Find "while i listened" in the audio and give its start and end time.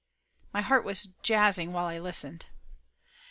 1.73-2.47